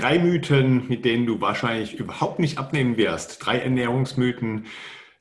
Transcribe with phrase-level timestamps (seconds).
[0.00, 3.44] Drei Mythen, mit denen du wahrscheinlich überhaupt nicht abnehmen wirst.
[3.44, 4.64] Drei Ernährungsmythen,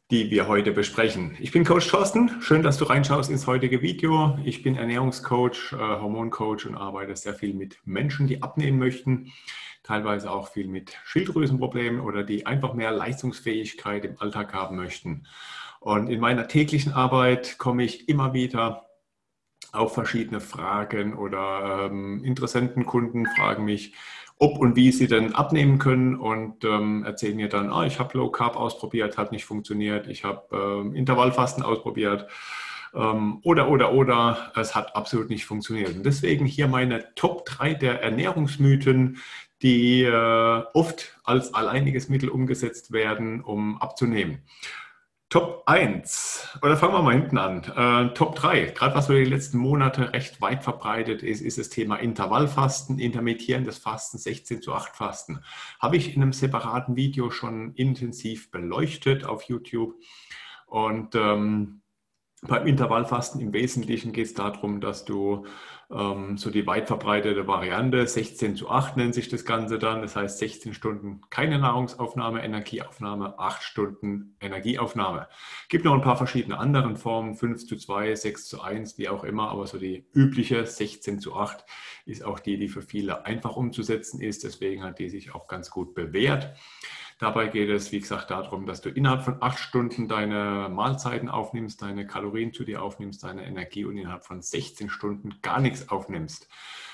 [0.10, 1.36] die wir heute besprechen.
[1.42, 2.42] Ich bin Coach Thorsten.
[2.42, 4.40] Schön, dass du reinschaust ins heutige Video.
[4.46, 9.34] Ich bin Ernährungscoach, äh, Hormoncoach und arbeite sehr viel mit Menschen, die abnehmen möchten.
[9.84, 15.26] Teilweise auch viel mit Schilddrüsenproblemen oder die einfach mehr Leistungsfähigkeit im Alltag haben möchten.
[15.82, 18.86] Und in meiner täglichen Arbeit komme ich immer wieder
[19.74, 23.94] auf verschiedene Fragen oder ähm, Interessentenkunden fragen mich,
[24.40, 28.18] ob und wie sie denn abnehmen können und ähm, erzählen mir dann, ah, ich habe
[28.18, 32.26] Low Carb ausprobiert, hat nicht funktioniert, ich habe ähm, Intervallfasten ausprobiert
[32.94, 35.96] ähm, oder, oder, oder, es hat absolut nicht funktioniert.
[35.96, 39.18] Und deswegen hier meine Top 3 der Ernährungsmythen,
[39.62, 44.40] die äh, oft als alleiniges Mittel umgesetzt werden, um abzunehmen.
[45.30, 47.64] Top 1, oder fangen wir mal hinten an.
[47.64, 51.70] Äh, Top 3, gerade was so die letzten Monate recht weit verbreitet ist, ist das
[51.70, 55.42] Thema Intervallfasten, intermittierendes Fasten, 16 zu 8 Fasten.
[55.80, 59.94] Habe ich in einem separaten Video schon intensiv beleuchtet auf YouTube.
[60.66, 61.82] Und ähm,
[62.42, 65.46] beim Intervallfasten im Wesentlichen geht es darum, dass du
[65.92, 70.16] ähm, so die weit verbreitete Variante, 16 zu 8 nennt sich das Ganze dann, das
[70.16, 75.28] heißt 16 Stunden keine Nahrungsaufnahme, Energieaufnahme, 8 Stunden Energieaufnahme.
[75.68, 79.24] Gibt noch ein paar verschiedene andere Formen, 5 zu 2, 6 zu 1, wie auch
[79.24, 81.66] immer, aber so die übliche 16 zu 8
[82.06, 85.72] ist auch die, die für viele einfach umzusetzen ist, deswegen hat die sich auch ganz
[85.72, 86.56] gut bewährt.
[87.20, 91.82] Dabei geht es, wie gesagt, darum, dass du innerhalb von acht Stunden deine Mahlzeiten aufnimmst,
[91.82, 96.48] deine Kalorien zu dir aufnimmst, deine Energie und innerhalb von 16 Stunden gar nichts aufnimmst.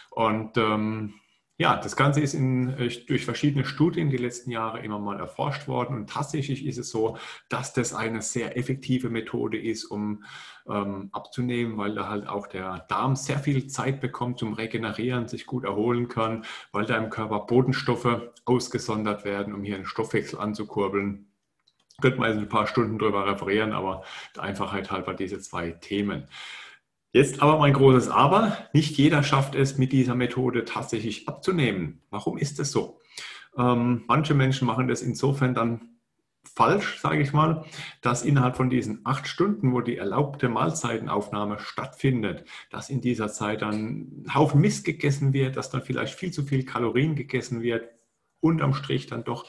[0.09, 1.13] Und ähm,
[1.57, 5.67] ja, das Ganze ist in, äh, durch verschiedene Studien die letzten Jahre immer mal erforscht
[5.67, 10.23] worden und tatsächlich ist es so, dass das eine sehr effektive Methode ist, um
[10.67, 15.45] ähm, abzunehmen, weil da halt auch der Darm sehr viel Zeit bekommt zum Regenerieren, sich
[15.45, 21.31] gut erholen kann, weil da im Körper Bodenstoffe ausgesondert werden, um hier einen Stoffwechsel anzukurbeln.
[22.01, 24.03] Könnte man jetzt ein paar Stunden drüber referieren, aber
[24.35, 26.27] der Einfachheit halber diese zwei Themen.
[27.15, 28.57] Jetzt aber mein großes Aber.
[28.73, 32.01] Nicht jeder schafft es, mit dieser Methode tatsächlich abzunehmen.
[32.09, 32.99] Warum ist das so?
[33.57, 35.91] Ähm, manche Menschen machen das insofern dann
[36.43, 37.63] falsch, sage ich mal,
[38.01, 43.61] dass innerhalb von diesen acht Stunden, wo die erlaubte Mahlzeitenaufnahme stattfindet, dass in dieser Zeit
[43.61, 47.87] dann ein Haufen Mist gegessen wird, dass dann vielleicht viel zu viel Kalorien gegessen wird,
[48.41, 49.45] unterm Strich dann doch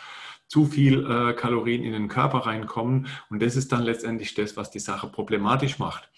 [0.47, 3.09] zu viel äh, Kalorien in den Körper reinkommen.
[3.28, 6.09] Und das ist dann letztendlich das, was die Sache problematisch macht.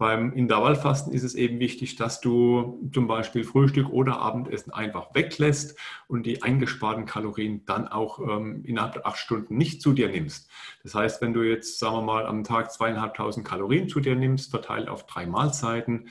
[0.00, 5.78] Beim Intervallfasten ist es eben wichtig, dass du zum Beispiel Frühstück oder Abendessen einfach weglässt
[6.08, 10.48] und die eingesparten Kalorien dann auch ähm, innerhalb der acht Stunden nicht zu dir nimmst.
[10.82, 14.50] Das heißt, wenn du jetzt, sagen wir mal, am Tag zweieinhalbtausend Kalorien zu dir nimmst,
[14.50, 16.08] verteilt auf drei Mahlzeiten,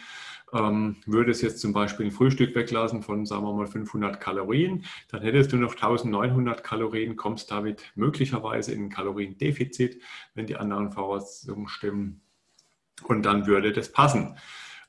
[0.54, 5.24] ähm, würdest jetzt zum Beispiel ein Frühstück weglassen von, sagen wir mal, 500 Kalorien, dann
[5.24, 10.00] hättest du noch 1900 Kalorien, kommst damit möglicherweise in ein Kaloriendefizit,
[10.36, 12.22] wenn die anderen Voraussetzungen stimmen.
[13.04, 14.38] Und dann würde das passen.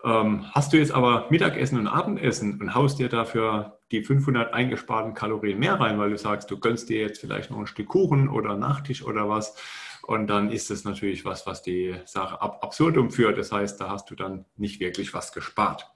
[0.03, 5.15] Ähm, hast du jetzt aber Mittagessen und Abendessen und haust dir dafür die 500 eingesparten
[5.15, 8.29] Kalorien mehr rein, weil du sagst, du gönnst dir jetzt vielleicht noch ein Stück Kuchen
[8.29, 9.55] oder Nachtisch oder was,
[10.11, 13.39] und dann ist es natürlich was, was die Sache ab absurdum führt.
[13.39, 15.89] Das heißt, da hast du dann nicht wirklich was gespart.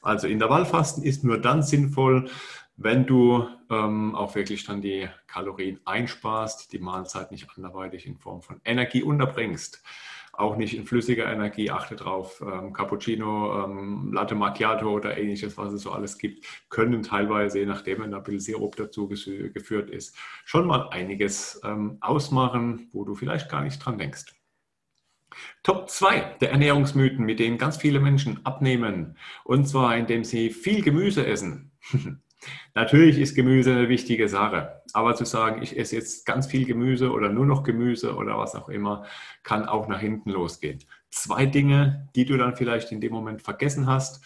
[0.00, 2.30] Also Intervallfasten ist nur dann sinnvoll,
[2.76, 8.40] wenn du ähm, auch wirklich dann die Kalorien einsparst, die Mahlzeit nicht anderweitig in Form
[8.40, 9.82] von Energie unterbringst
[10.38, 12.42] auch nicht in flüssiger Energie, achte drauf.
[12.46, 17.66] Ähm, Cappuccino, ähm, Latte Macchiato oder ähnliches, was es so alles gibt, können teilweise, je
[17.66, 23.04] nachdem, wenn da ein bisschen Sirup dazu geführt ist, schon mal einiges ähm, ausmachen, wo
[23.04, 24.26] du vielleicht gar nicht dran denkst.
[25.62, 30.82] Top 2 der Ernährungsmythen, mit denen ganz viele Menschen abnehmen, und zwar indem sie viel
[30.82, 31.72] Gemüse essen.
[32.74, 37.10] Natürlich ist Gemüse eine wichtige Sache, aber zu sagen, ich esse jetzt ganz viel Gemüse
[37.10, 39.04] oder nur noch Gemüse oder was auch immer,
[39.42, 40.78] kann auch nach hinten losgehen.
[41.10, 44.24] Zwei Dinge, die du dann vielleicht in dem Moment vergessen hast.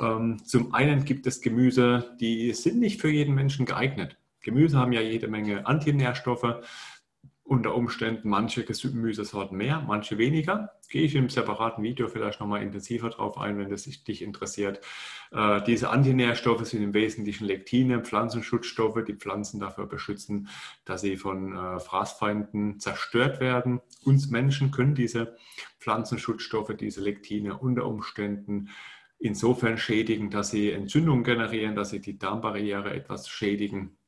[0.00, 4.18] Ähm, zum einen gibt es Gemüse, die sind nicht für jeden Menschen geeignet.
[4.40, 6.62] Gemüse haben ja jede Menge Antinährstoffe
[7.44, 10.72] unter Umständen manche Gemüsesorten mehr, manche weniger.
[10.88, 14.80] Gehe ich im separaten Video vielleicht nochmal intensiver drauf ein, wenn das dich interessiert.
[15.30, 20.48] Äh, diese Antinährstoffe sind im Wesentlichen Lektine, Pflanzenschutzstoffe, die Pflanzen dafür beschützen,
[20.86, 23.82] dass sie von äh, Fraßfeinden zerstört werden.
[24.04, 25.36] Uns Menschen können diese
[25.80, 28.70] Pflanzenschutzstoffe, diese Lektine unter Umständen
[29.18, 33.98] insofern schädigen, dass sie Entzündungen generieren, dass sie die Darmbarriere etwas schädigen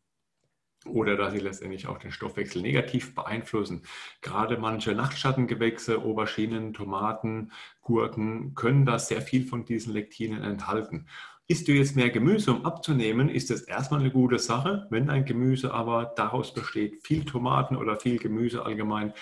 [0.89, 3.83] oder dass sie letztendlich auch den Stoffwechsel negativ beeinflussen.
[4.23, 11.07] Gerade manche Nachtschattengewächse, Auberginen, Tomaten, Gurken können da sehr viel von diesen Lektinen enthalten.
[11.49, 14.89] Isst du jetzt mehr Gemüse, um abzunehmen, ist das erstmal eine gute Sache.
[14.91, 19.13] Wenn ein Gemüse aber daraus besteht, viel Tomaten oder viel Gemüse allgemein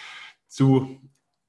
[0.46, 1.00] zu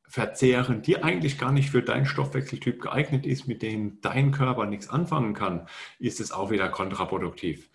[0.08, 4.90] verzehren, die eigentlich gar nicht für deinen Stoffwechseltyp geeignet ist, mit denen dein Körper nichts
[4.90, 5.68] anfangen kann,
[5.98, 7.70] ist es auch wieder kontraproduktiv.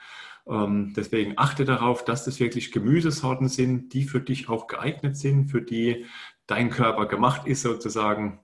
[0.50, 5.50] Ähm, deswegen achte darauf, dass das wirklich Gemüsesorten sind, die für dich auch geeignet sind,
[5.50, 6.06] für die
[6.46, 8.40] dein Körper gemacht ist sozusagen.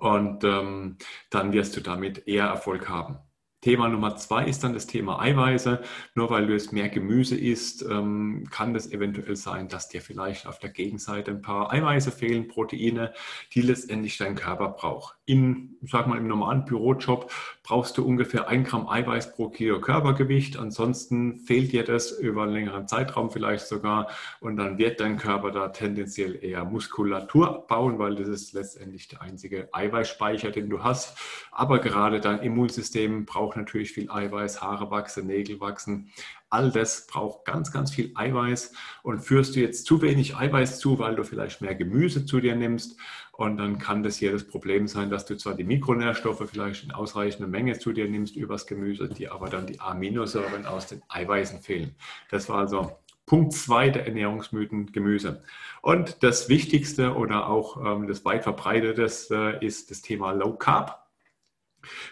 [0.00, 0.96] Und ähm,
[1.30, 3.18] dann wirst du damit eher Erfolg haben.
[3.64, 5.80] Thema Nummer zwei ist dann das Thema Eiweiße.
[6.14, 10.46] Nur weil du jetzt mehr Gemüse isst, ähm, kann das eventuell sein, dass dir vielleicht
[10.46, 13.14] auf der Gegenseite ein paar Eiweiße fehlen, Proteine,
[13.54, 15.16] die letztendlich dein Körper braucht.
[15.26, 17.32] In, sag mal, im normalen Bürojob
[17.62, 20.58] brauchst du ungefähr ein Gramm Eiweiß pro Kilo Körpergewicht.
[20.58, 24.08] Ansonsten fehlt dir das über einen längeren Zeitraum vielleicht sogar
[24.40, 29.22] und dann wird dein Körper da tendenziell eher Muskulatur bauen, weil das ist letztendlich der
[29.22, 31.16] einzige Eiweißspeicher, den du hast.
[31.50, 36.10] Aber gerade dein Immunsystem braucht natürlich viel Eiweiß, Haare wachsen, Nägel wachsen.
[36.54, 38.72] All das braucht ganz, ganz viel Eiweiß.
[39.02, 42.54] Und führst du jetzt zu wenig Eiweiß zu, weil du vielleicht mehr Gemüse zu dir
[42.54, 42.96] nimmst,
[43.36, 46.92] und dann kann das hier das Problem sein, dass du zwar die Mikronährstoffe vielleicht in
[46.92, 51.60] ausreichender Menge zu dir nimmst übers Gemüse, die aber dann die Aminosäuren aus den Eiweißen
[51.60, 51.96] fehlen.
[52.30, 52.92] Das war also
[53.26, 55.42] Punkt zwei der Ernährungsmythen Gemüse.
[55.82, 61.03] Und das Wichtigste oder auch ähm, das weit verbreiteteste äh, ist das Thema Low Carb.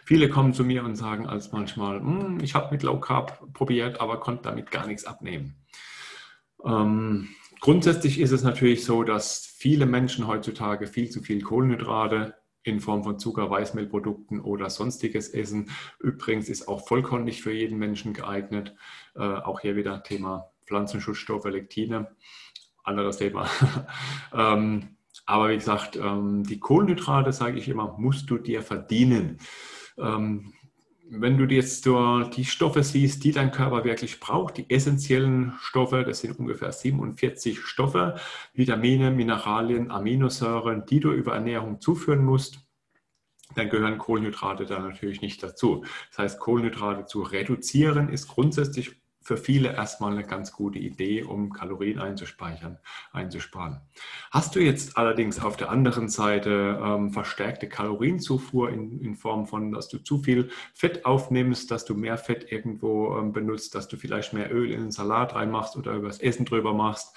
[0.04, 4.00] Viele kommen zu mir und sagen als manchmal, hm, ich habe mit Low Carb probiert,
[4.00, 5.56] aber konnte damit gar nichts abnehmen.
[6.64, 7.28] Ähm,
[7.60, 12.34] grundsätzlich ist es natürlich so, dass viele Menschen heutzutage viel zu viel Kohlenhydrate
[12.64, 15.70] in Form von Zucker, Weißmehlprodukten oder sonstiges essen.
[15.98, 18.74] Übrigens ist auch Vollkorn nicht für jeden Menschen geeignet.
[19.14, 22.14] Äh, auch hier wieder Thema Pflanzenschutzstoffe, Lektine.
[22.84, 23.48] Anderes Thema.
[24.32, 24.96] ähm,
[25.32, 29.38] aber wie gesagt, ähm, die Kohlenhydrate, sage ich immer, musst du dir verdienen.
[29.96, 30.52] Ähm,
[31.08, 36.20] wenn du jetzt die Stoffe siehst, die dein Körper wirklich braucht, die essentiellen Stoffe, das
[36.20, 38.16] sind ungefähr 47 Stoffe,
[38.52, 42.60] Vitamine, Mineralien, Aminosäuren, die du über Ernährung zuführen musst,
[43.54, 45.82] dann gehören Kohlenhydrate da natürlich nicht dazu.
[46.10, 51.52] Das heißt, Kohlenhydrate zu reduzieren ist grundsätzlich für viele erstmal eine ganz gute Idee, um
[51.52, 52.78] Kalorien einzuspeichern,
[53.12, 53.80] einzusparen.
[54.30, 59.72] Hast du jetzt allerdings auf der anderen Seite ähm, verstärkte Kalorienzufuhr in, in, Form von,
[59.72, 63.96] dass du zu viel Fett aufnimmst, dass du mehr Fett irgendwo ähm, benutzt, dass du
[63.96, 67.14] vielleicht mehr Öl in den Salat reinmachst oder übers Essen drüber machst,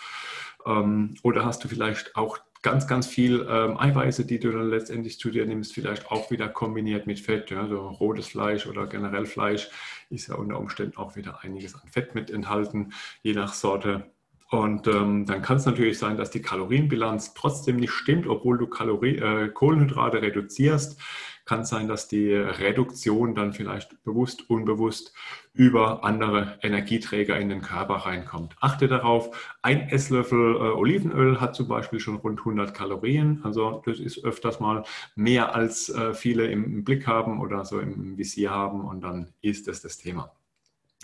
[0.66, 5.20] ähm, oder hast du vielleicht auch ganz, ganz viel ähm, Eiweiße, die du dann letztendlich
[5.20, 7.52] zu dir nimmst, vielleicht auch wieder kombiniert mit Fett.
[7.52, 9.70] Ja, so rotes Fleisch oder generell Fleisch
[10.10, 12.92] ist ja unter Umständen auch wieder einiges an Fett mit enthalten,
[13.22, 14.10] je nach Sorte.
[14.50, 18.66] Und ähm, dann kann es natürlich sein, dass die Kalorienbilanz trotzdem nicht stimmt, obwohl du
[18.66, 21.00] Kalorie, äh, Kohlenhydrate reduzierst
[21.46, 25.14] kann es sein, dass die Reduktion dann vielleicht bewusst, unbewusst
[25.54, 28.56] über andere Energieträger in den Körper reinkommt.
[28.60, 33.42] Achte darauf, ein Esslöffel äh, Olivenöl hat zum Beispiel schon rund 100 Kalorien.
[33.44, 34.84] Also das ist öfters mal
[35.16, 39.32] mehr als äh, viele im, im Blick haben oder so im Visier haben und dann
[39.42, 40.32] ist es das Thema.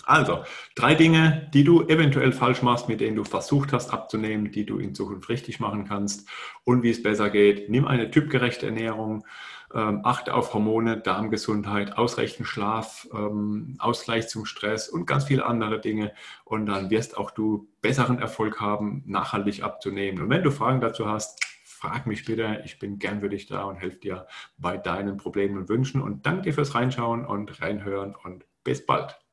[0.04, 0.44] Also,
[0.76, 4.80] drei Dinge, die du eventuell falsch machst, mit denen du versucht hast abzunehmen, die du
[4.80, 6.28] in Zukunft richtig machen kannst
[6.64, 7.70] und wie es besser geht.
[7.70, 9.26] Nimm eine typgerechte Ernährung,
[9.74, 15.80] ähm, achte auf Hormone, Darmgesundheit, ausreichend Schlaf, ähm, Ausgleich zum Stress und ganz viele andere
[15.80, 16.14] Dinge.
[16.44, 20.24] Und dann wirst auch du besseren Erfolg haben, nachhaltig abzunehmen.
[20.24, 21.40] Und wenn du Fragen dazu hast,
[21.82, 22.62] frag mich bitte.
[22.66, 26.02] Ich bin gern für dich da und helfe dir bei deinen Problemen und Wünschen.
[26.02, 29.22] Und danke dir fürs Reinschauen und Reinhören und bis bald.